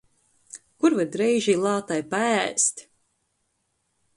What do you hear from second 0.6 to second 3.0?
Kur var dreiži i lātai paēst?